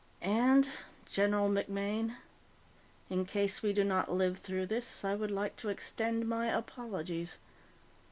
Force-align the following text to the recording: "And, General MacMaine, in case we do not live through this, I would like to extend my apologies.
"And, 0.23 0.67
General 1.05 1.47
MacMaine, 1.47 2.15
in 3.11 3.23
case 3.23 3.61
we 3.61 3.71
do 3.71 3.83
not 3.83 4.11
live 4.11 4.39
through 4.39 4.65
this, 4.65 5.05
I 5.05 5.13
would 5.13 5.29
like 5.29 5.55
to 5.57 5.69
extend 5.69 6.27
my 6.27 6.47
apologies. 6.47 7.37